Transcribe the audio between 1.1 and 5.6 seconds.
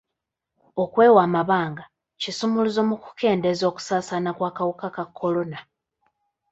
amabanga kisumuluzo mu kukendeeza okusaasaana kw'akawuka ka kolona.